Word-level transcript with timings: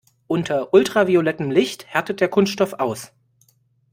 Unter 0.25 0.73
ultraviolettem 0.73 1.51
Licht 1.51 1.85
härtet 1.85 2.21
der 2.21 2.27
Kunststoff 2.27 2.73
aus. 2.73 3.13